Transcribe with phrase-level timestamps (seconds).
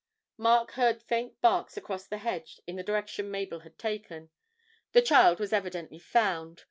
[0.37, 4.31] Mark heard faint barks across the hedge in the direction Mabel had taken.
[4.93, 6.59] The child was evidently found.